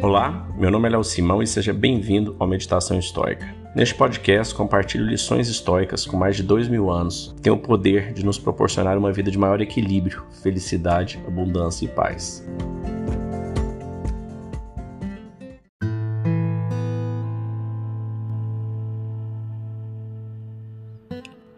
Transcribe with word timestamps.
Olá, 0.00 0.46
meu 0.56 0.70
nome 0.70 0.86
é 0.86 0.92
Léo 0.92 1.02
Simão 1.02 1.42
e 1.42 1.46
seja 1.46 1.72
bem-vindo 1.72 2.36
ao 2.38 2.46
Meditação 2.46 2.96
Histórica. 3.00 3.52
Neste 3.74 3.96
podcast, 3.96 4.54
compartilho 4.54 5.04
lições 5.04 5.48
históricas 5.48 6.06
com 6.06 6.16
mais 6.16 6.36
de 6.36 6.44
dois 6.44 6.68
mil 6.68 6.88
anos 6.88 7.34
que 7.34 7.42
têm 7.42 7.52
o 7.52 7.58
poder 7.58 8.12
de 8.12 8.24
nos 8.24 8.38
proporcionar 8.38 8.96
uma 8.96 9.12
vida 9.12 9.28
de 9.28 9.36
maior 9.36 9.60
equilíbrio, 9.60 10.24
felicidade, 10.40 11.20
abundância 11.26 11.84
e 11.84 11.88
paz. 11.88 12.48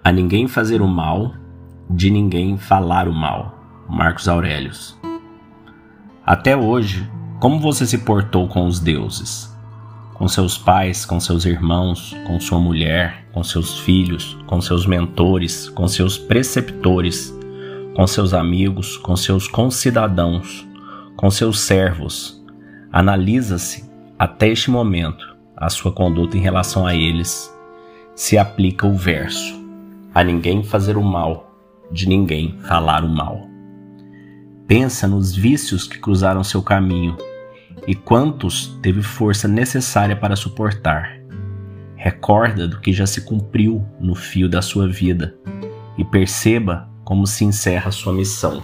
A 0.02 0.10
ninguém 0.10 0.48
fazer 0.48 0.80
o 0.80 0.88
mal, 0.88 1.34
de 1.90 2.10
ninguém 2.10 2.56
falar 2.56 3.06
o 3.06 3.12
mal. 3.12 3.54
Marcos 3.86 4.26
Aurelius. 4.28 4.98
Até 6.24 6.56
hoje, 6.56 7.06
como 7.40 7.58
você 7.58 7.86
se 7.86 7.96
portou 7.96 8.46
com 8.46 8.66
os 8.66 8.78
deuses? 8.78 9.50
Com 10.12 10.28
seus 10.28 10.58
pais, 10.58 11.06
com 11.06 11.18
seus 11.18 11.46
irmãos, 11.46 12.14
com 12.26 12.38
sua 12.38 12.60
mulher, 12.60 13.24
com 13.32 13.42
seus 13.42 13.78
filhos, 13.78 14.36
com 14.46 14.60
seus 14.60 14.84
mentores, 14.84 15.70
com 15.70 15.88
seus 15.88 16.18
preceptores, 16.18 17.34
com 17.96 18.06
seus 18.06 18.34
amigos, 18.34 18.98
com 18.98 19.16
seus 19.16 19.48
concidadãos, 19.48 20.68
com 21.16 21.30
seus 21.30 21.60
servos. 21.60 22.44
Analisa-se 22.92 23.90
até 24.18 24.48
este 24.48 24.70
momento 24.70 25.34
a 25.56 25.70
sua 25.70 25.92
conduta 25.92 26.36
em 26.36 26.40
relação 26.40 26.86
a 26.86 26.94
eles. 26.94 27.50
Se 28.14 28.36
aplica 28.36 28.86
o 28.86 28.94
verso: 28.94 29.58
a 30.14 30.22
ninguém 30.22 30.62
fazer 30.62 30.98
o 30.98 31.02
mal, 31.02 31.50
de 31.90 32.06
ninguém 32.06 32.58
falar 32.68 33.02
o 33.02 33.08
mal. 33.08 33.48
Pensa 34.66 35.08
nos 35.08 35.34
vícios 35.34 35.88
que 35.88 35.98
cruzaram 35.98 36.44
seu 36.44 36.62
caminho 36.62 37.16
e 37.90 37.94
quantos 37.96 38.78
teve 38.80 39.02
força 39.02 39.48
necessária 39.48 40.14
para 40.14 40.36
suportar. 40.36 41.18
Recorda 41.96 42.68
do 42.68 42.78
que 42.78 42.92
já 42.92 43.04
se 43.04 43.22
cumpriu 43.22 43.84
no 43.98 44.14
fio 44.14 44.48
da 44.48 44.62
sua 44.62 44.86
vida 44.86 45.34
e 45.98 46.04
perceba 46.04 46.88
como 47.02 47.26
se 47.26 47.44
encerra 47.44 47.90
sua 47.90 48.12
missão. 48.12 48.62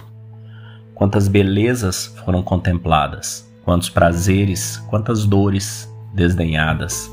Quantas 0.95 1.27
belezas 1.27 2.15
foram 2.23 2.41
contempladas, 2.41 3.45
quantos 3.65 3.89
prazeres, 3.89 4.77
quantas 4.89 5.25
dores 5.25 5.93
desdenhadas, 6.13 7.11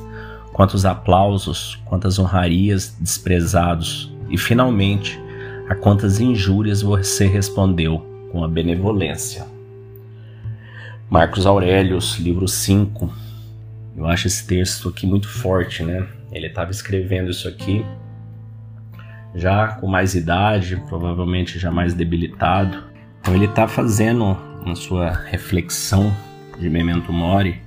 quantos 0.52 0.84
aplausos, 0.84 1.82
quantas 1.84 2.16
honrarias 2.20 2.96
desprezados 3.00 4.14
e 4.30 4.38
finalmente 4.38 5.20
a 5.68 5.74
quantas 5.74 6.20
injúrias 6.20 6.80
você 6.80 7.26
respondeu 7.26 8.06
com 8.30 8.44
a 8.44 8.46
benevolência. 8.46 9.53
Marcos 11.10 11.46
Aurelius, 11.46 12.16
livro 12.18 12.48
5. 12.48 13.12
Eu 13.96 14.06
acho 14.06 14.26
esse 14.26 14.46
texto 14.46 14.88
aqui 14.88 15.06
muito 15.06 15.28
forte, 15.28 15.82
né? 15.82 16.06
Ele 16.32 16.46
estava 16.46 16.70
escrevendo 16.70 17.30
isso 17.30 17.46
aqui 17.46 17.84
já 19.34 19.68
com 19.68 19.86
mais 19.86 20.14
idade, 20.14 20.82
provavelmente 20.88 21.58
já 21.58 21.70
mais 21.70 21.92
debilitado. 21.92 22.84
Então 23.20 23.34
ele 23.34 23.44
está 23.44 23.68
fazendo 23.68 24.36
a 24.66 24.74
sua 24.74 25.10
reflexão 25.10 26.14
de 26.58 26.70
Memento 26.70 27.12
Mori, 27.12 27.60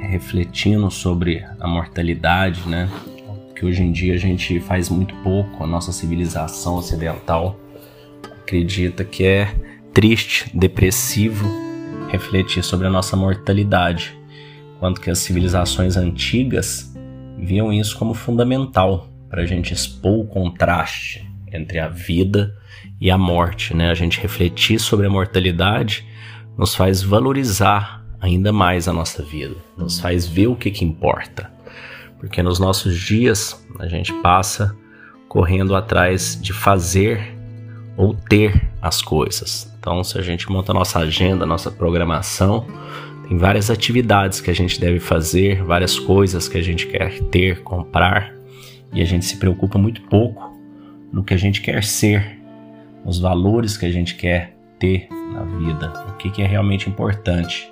refletindo 0.00 0.90
sobre 0.90 1.44
a 1.58 1.66
mortalidade, 1.66 2.66
né? 2.68 2.88
Que 3.56 3.66
hoje 3.66 3.82
em 3.82 3.90
dia 3.90 4.14
a 4.14 4.18
gente 4.18 4.60
faz 4.60 4.88
muito 4.88 5.14
pouco, 5.16 5.64
a 5.64 5.66
nossa 5.66 5.92
civilização 5.92 6.76
ocidental 6.76 7.58
acredita 8.42 9.04
que 9.04 9.24
é 9.24 9.54
triste, 9.92 10.50
depressivo 10.54 11.71
refletir 12.12 12.62
sobre 12.62 12.86
a 12.86 12.90
nossa 12.90 13.16
mortalidade, 13.16 14.14
quanto 14.78 15.00
que 15.00 15.10
as 15.10 15.18
civilizações 15.18 15.96
antigas 15.96 16.94
viam 17.38 17.72
isso 17.72 17.96
como 17.98 18.12
fundamental 18.12 19.08
para 19.30 19.42
a 19.42 19.46
gente 19.46 19.72
expor 19.72 20.20
o 20.20 20.26
contraste 20.26 21.26
entre 21.50 21.78
a 21.78 21.88
vida 21.88 22.54
e 23.00 23.10
a 23.10 23.16
morte, 23.16 23.74
né? 23.74 23.90
A 23.90 23.94
gente 23.94 24.20
refletir 24.20 24.78
sobre 24.78 25.06
a 25.06 25.10
mortalidade 25.10 26.06
nos 26.56 26.74
faz 26.74 27.02
valorizar 27.02 28.04
ainda 28.20 28.52
mais 28.52 28.86
a 28.86 28.92
nossa 28.92 29.22
vida, 29.22 29.56
nos 29.76 29.98
faz 29.98 30.26
ver 30.26 30.48
o 30.48 30.54
que, 30.54 30.70
que 30.70 30.84
importa, 30.84 31.50
porque 32.18 32.42
nos 32.42 32.58
nossos 32.58 32.94
dias 33.00 33.66
a 33.78 33.88
gente 33.88 34.12
passa 34.20 34.76
correndo 35.28 35.74
atrás 35.74 36.38
de 36.40 36.52
fazer 36.52 37.34
ou 37.96 38.14
ter 38.14 38.70
as 38.80 39.02
coisas. 39.02 39.72
Então, 39.78 40.02
se 40.02 40.18
a 40.18 40.22
gente 40.22 40.50
monta 40.50 40.72
a 40.72 40.74
nossa 40.74 40.98
agenda, 41.00 41.44
nossa 41.44 41.70
programação, 41.70 42.66
tem 43.28 43.36
várias 43.36 43.70
atividades 43.70 44.40
que 44.40 44.50
a 44.50 44.54
gente 44.54 44.80
deve 44.80 45.00
fazer, 45.00 45.62
várias 45.62 45.98
coisas 45.98 46.48
que 46.48 46.58
a 46.58 46.62
gente 46.62 46.86
quer 46.86 47.20
ter, 47.24 47.62
comprar, 47.62 48.32
e 48.92 49.00
a 49.00 49.04
gente 49.04 49.24
se 49.24 49.36
preocupa 49.36 49.78
muito 49.78 50.02
pouco 50.02 50.52
no 51.12 51.24
que 51.24 51.34
a 51.34 51.36
gente 51.36 51.60
quer 51.60 51.82
ser, 51.82 52.38
nos 53.04 53.18
valores 53.18 53.76
que 53.76 53.86
a 53.86 53.90
gente 53.90 54.14
quer 54.14 54.56
ter 54.78 55.08
na 55.10 55.44
vida, 55.44 55.92
o 56.10 56.16
que, 56.16 56.30
que 56.30 56.42
é 56.42 56.46
realmente 56.46 56.88
importante. 56.88 57.70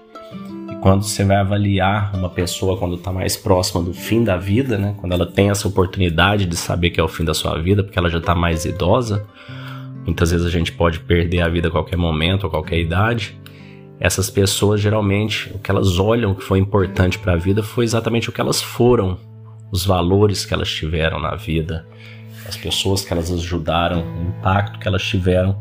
E 0.70 0.76
quando 0.76 1.03
você 1.03 1.25
vai 1.25 1.36
avaliar 1.36 2.14
uma 2.14 2.30
pessoa 2.30 2.76
quando 2.76 2.94
está 2.94 3.12
mais 3.12 3.36
próxima 3.36 3.82
do 3.82 3.92
fim 3.92 4.25
da 4.25 4.36
vida, 4.36 4.78
né, 4.78 4.94
quando 4.97 5.12
ela 5.12 5.26
tem 5.26 5.50
essa 5.50 5.69
oportunidade 5.69 6.47
de 6.47 6.56
saber 6.56 6.91
que 6.91 7.00
é 7.00 7.03
o 7.03 7.09
fim 7.09 7.25
da 7.25 7.34
sua 7.34 7.60
vida, 7.60 7.82
porque 7.82 7.98
ela 7.98 8.09
já 8.09 8.19
está 8.19 8.34
mais 8.34 8.64
idosa, 8.64 9.26
Muitas 10.05 10.31
vezes 10.31 10.47
a 10.47 10.50
gente 10.50 10.72
pode 10.72 11.00
perder 11.00 11.41
a 11.41 11.49
vida 11.49 11.69
a 11.69 11.71
qualquer 11.71 11.97
momento, 11.97 12.47
a 12.47 12.50
qualquer 12.50 12.78
idade. 12.78 13.38
Essas 13.99 14.31
pessoas, 14.31 14.81
geralmente, 14.81 15.53
o 15.55 15.59
que 15.59 15.71
elas 15.71 15.99
olham 15.99 16.34
que 16.34 16.43
foi 16.43 16.59
importante 16.59 17.19
para 17.19 17.34
a 17.34 17.37
vida 17.37 17.62
foi 17.62 17.84
exatamente 17.84 18.31
o 18.31 18.33
que 18.33 18.41
elas 18.41 18.62
foram, 18.62 19.19
os 19.71 19.84
valores 19.84 20.44
que 20.44 20.55
elas 20.55 20.71
tiveram 20.71 21.21
na 21.21 21.37
vida, 21.37 21.87
as 22.49 22.56
pessoas 22.56 23.05
que 23.05 23.12
elas 23.12 23.31
ajudaram, 23.31 24.03
o 24.03 24.28
impacto 24.28 24.78
que 24.78 24.89
elas 24.89 25.03
tiveram 25.03 25.56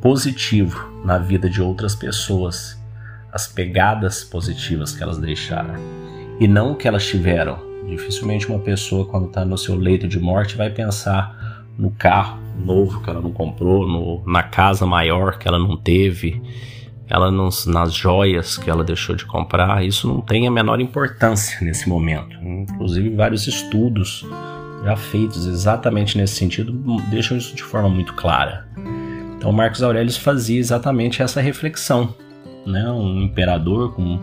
positivo 0.00 1.02
na 1.04 1.18
vida 1.18 1.48
de 1.48 1.60
outras 1.60 1.94
pessoas, 1.94 2.78
as 3.32 3.46
pegadas 3.46 4.22
positivas 4.22 4.92
que 4.92 5.02
elas 5.02 5.18
deixaram 5.18 5.74
e 6.38 6.46
não 6.46 6.72
o 6.72 6.76
que 6.76 6.86
elas 6.86 7.06
tiveram. 7.06 7.58
Dificilmente 7.86 8.48
uma 8.48 8.58
pessoa, 8.58 9.06
quando 9.06 9.28
está 9.28 9.44
no 9.44 9.56
seu 9.56 9.74
leito 9.74 10.06
de 10.06 10.20
morte, 10.20 10.56
vai 10.56 10.70
pensar 10.70 11.37
no 11.78 11.90
carro 11.92 12.38
novo 12.58 13.00
que 13.00 13.08
ela 13.08 13.20
não 13.20 13.30
comprou, 13.30 13.86
no, 13.86 14.22
na 14.30 14.42
casa 14.42 14.84
maior 14.84 15.38
que 15.38 15.46
ela 15.46 15.58
não 15.58 15.76
teve, 15.76 16.42
ela 17.08 17.30
nos, 17.30 17.66
nas 17.66 17.94
joias 17.94 18.58
que 18.58 18.68
ela 18.68 18.84
deixou 18.84 19.14
de 19.14 19.24
comprar, 19.24 19.84
isso 19.84 20.08
não 20.08 20.20
tem 20.20 20.46
a 20.46 20.50
menor 20.50 20.80
importância 20.80 21.58
nesse 21.62 21.88
momento. 21.88 22.36
Inclusive, 22.42 23.10
vários 23.10 23.46
estudos 23.46 24.26
já 24.84 24.96
feitos 24.96 25.46
exatamente 25.46 26.18
nesse 26.18 26.34
sentido 26.34 26.72
deixam 27.10 27.36
isso 27.36 27.54
de 27.54 27.62
forma 27.62 27.88
muito 27.88 28.14
clara. 28.14 28.68
Então, 29.36 29.52
Marcos 29.52 29.82
Aurelius 29.82 30.16
fazia 30.16 30.58
exatamente 30.58 31.22
essa 31.22 31.40
reflexão. 31.40 32.14
Né? 32.66 32.90
Um 32.90 33.22
imperador 33.22 33.94
com 33.94 34.20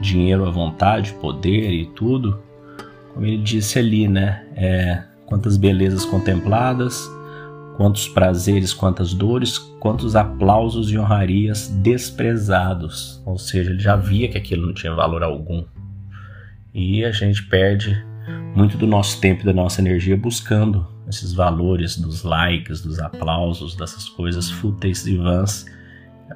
dinheiro 0.00 0.46
à 0.46 0.50
vontade, 0.50 1.12
poder 1.14 1.70
e 1.70 1.86
tudo, 1.86 2.40
como 3.12 3.26
ele 3.26 3.38
disse 3.38 3.78
ali, 3.78 4.08
né? 4.08 4.44
É, 4.56 5.02
quantas 5.34 5.56
belezas 5.56 6.04
contempladas, 6.04 7.10
quantos 7.76 8.06
prazeres, 8.06 8.72
quantas 8.72 9.12
dores, 9.12 9.58
quantos 9.80 10.14
aplausos 10.14 10.92
e 10.92 10.96
honrarias 10.96 11.66
desprezados. 11.82 13.20
Ou 13.26 13.36
seja, 13.36 13.70
ele 13.70 13.80
já 13.80 13.96
via 13.96 14.28
que 14.28 14.38
aquilo 14.38 14.64
não 14.64 14.72
tinha 14.72 14.94
valor 14.94 15.24
algum. 15.24 15.64
E 16.72 17.04
a 17.04 17.10
gente 17.10 17.42
perde 17.46 18.00
muito 18.54 18.78
do 18.78 18.86
nosso 18.86 19.20
tempo 19.20 19.42
e 19.42 19.44
da 19.44 19.52
nossa 19.52 19.80
energia 19.80 20.16
buscando 20.16 20.86
esses 21.08 21.32
valores 21.32 21.96
dos 21.96 22.22
likes, 22.22 22.80
dos 22.80 23.00
aplausos, 23.00 23.74
dessas 23.74 24.08
coisas 24.08 24.48
fúteis 24.48 25.04
e 25.04 25.16
vãs 25.16 25.66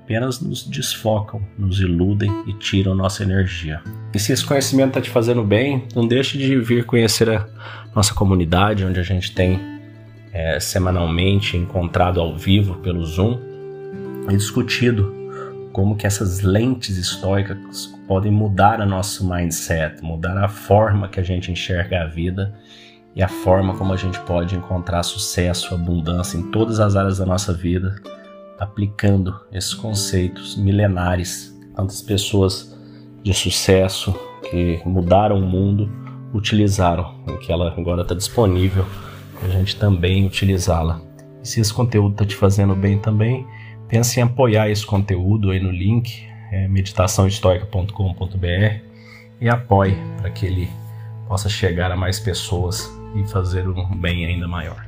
apenas 0.09 0.41
nos 0.41 0.65
desfocam, 0.65 1.43
nos 1.59 1.81
iludem 1.81 2.33
e 2.47 2.55
tiram 2.55 2.95
nossa 2.95 3.23
energia. 3.23 3.83
E 4.15 4.19
se 4.19 4.33
esse 4.33 4.43
conhecimento 4.43 4.89
está 4.89 5.03
te 5.03 5.11
fazendo 5.11 5.45
bem, 5.45 5.87
não 5.95 6.09
deixe 6.09 6.39
de 6.39 6.59
vir 6.59 6.87
conhecer 6.87 7.29
a 7.29 7.47
nossa 7.95 8.15
comunidade, 8.15 8.87
onde 8.87 8.99
a 8.99 9.03
gente 9.03 9.35
tem 9.35 9.61
é, 10.33 10.59
semanalmente 10.59 11.59
encontrado 11.59 12.23
ao 12.23 12.35
vivo 12.35 12.77
pelo 12.77 13.05
Zoom 13.05 13.39
e 14.31 14.35
discutido 14.35 15.15
como 15.75 15.95
que 15.95 16.07
essas 16.07 16.41
lentes 16.41 16.97
históricas 16.97 17.95
podem 18.09 18.33
mudar 18.33 18.81
o 18.81 18.87
nosso 18.87 19.29
mindset, 19.29 20.03
mudar 20.03 20.43
a 20.43 20.49
forma 20.49 21.09
que 21.09 21.21
a 21.21 21.23
gente 21.23 21.53
enxerga 21.53 22.05
a 22.05 22.07
vida 22.07 22.55
e 23.15 23.23
a 23.23 23.29
forma 23.29 23.77
como 23.77 23.93
a 23.93 23.97
gente 23.97 24.19
pode 24.21 24.57
encontrar 24.57 25.03
sucesso, 25.03 25.75
abundância 25.75 26.39
em 26.39 26.51
todas 26.51 26.81
as 26.81 26.97
áreas 26.97 27.19
da 27.19 27.27
nossa 27.27 27.53
vida, 27.53 27.95
aplicando 28.59 29.35
esses 29.53 29.75
conceitos 29.75 30.57
milenares. 30.57 31.57
Tantas 31.75 32.03
pessoas 32.03 32.77
de 33.23 33.33
sucesso 33.33 34.15
que 34.51 34.81
mudaram 34.85 35.39
o 35.39 35.47
mundo 35.47 35.89
utilizaram, 36.35 37.15
que 37.41 37.53
ela 37.53 37.73
agora 37.77 38.03
está 38.03 38.15
disponível 38.15 38.85
a 39.43 39.49
gente 39.49 39.77
também 39.77 40.27
utilizá-la. 40.27 41.01
E 41.43 41.49
se 41.49 41.61
esse 41.61 41.73
conteúdo 41.73 42.13
está 42.13 42.25
te 42.25 42.35
fazendo 42.35 42.75
bem 42.75 42.99
também, 42.99 43.47
pense 43.89 44.19
em 44.19 44.23
apoiar 44.23 44.69
esse 44.69 44.85
conteúdo 44.85 45.51
aí 45.51 45.61
no 45.61 45.71
link, 45.71 46.27
é 46.51 46.67
meditaçãohistórica.com.br. 46.69 48.81
e 49.41 49.49
apoie 49.49 49.97
para 50.17 50.31
que 50.31 50.47
ele 50.47 50.69
possa 51.27 51.49
chegar 51.49 51.93
a 51.93 51.97
mais 51.97 52.19
pessoas 52.19 52.91
e 53.15 53.25
fazer 53.29 53.69
um 53.69 53.97
bem 53.97 54.27
ainda 54.27 54.49
maior. 54.49 54.88